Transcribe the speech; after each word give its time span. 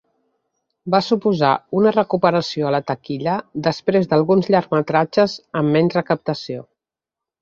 Va 0.95 1.01
suposar 1.07 1.51
una 1.81 1.91
recuperació 1.97 2.69
a 2.69 2.73
la 2.77 2.81
taquilla 2.87 3.35
després 3.69 4.09
d'alguns 4.15 4.53
llargmetratges 4.55 5.37
amb 5.63 5.75
menys 5.77 5.99
recaptació. 5.99 6.65